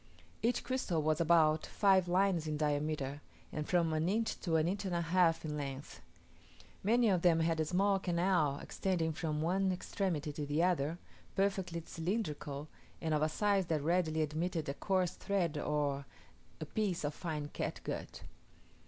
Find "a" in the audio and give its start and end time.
4.95-5.01, 7.59-7.65, 13.21-13.29, 14.67-14.73, 16.59-16.65